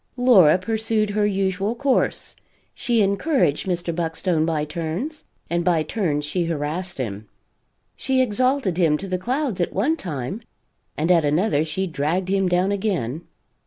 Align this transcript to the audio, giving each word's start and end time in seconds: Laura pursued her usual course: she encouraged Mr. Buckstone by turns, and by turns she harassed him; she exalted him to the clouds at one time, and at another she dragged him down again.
Laura 0.17 0.57
pursued 0.57 1.11
her 1.11 1.27
usual 1.27 1.75
course: 1.75 2.35
she 2.73 3.03
encouraged 3.03 3.67
Mr. 3.67 3.93
Buckstone 3.93 4.47
by 4.47 4.65
turns, 4.65 5.25
and 5.47 5.63
by 5.63 5.83
turns 5.83 6.25
she 6.25 6.45
harassed 6.45 6.97
him; 6.97 7.27
she 7.95 8.19
exalted 8.19 8.77
him 8.77 8.97
to 8.97 9.07
the 9.07 9.19
clouds 9.19 9.61
at 9.61 9.73
one 9.73 9.95
time, 9.95 10.41
and 10.97 11.11
at 11.11 11.23
another 11.23 11.63
she 11.63 11.85
dragged 11.85 12.29
him 12.29 12.49
down 12.49 12.71
again. 12.71 13.27